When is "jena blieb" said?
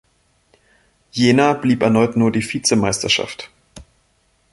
1.11-1.83